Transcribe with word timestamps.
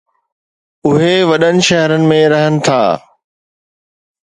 اهي 0.89 1.11
وڏن 1.31 1.61
شهرن 1.67 2.09
۾ 2.13 2.19
رهن 2.35 2.59
ٿا 2.69 2.81